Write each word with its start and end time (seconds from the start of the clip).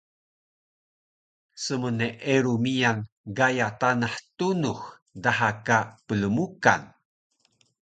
smneeru 1.63 2.53
miyan 2.63 2.99
gaya 3.37 3.67
Tanah 3.81 4.15
Tunux 4.37 4.81
daha 5.23 5.49
ka 5.65 5.77
Plmukan 6.05 6.81